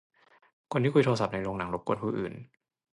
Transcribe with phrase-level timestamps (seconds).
[0.71, 2.33] คนที่คุยโทรศัพท์ในโรงหนังรบกวนผู้อื่น